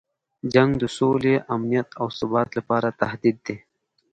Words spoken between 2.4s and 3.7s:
لپاره تهدید دی.